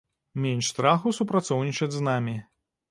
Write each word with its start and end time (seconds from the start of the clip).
Менш 0.45 0.71
страху 0.71 1.13
супрацоўнічаць 1.19 1.95
з 1.99 2.05
намі. 2.11 2.37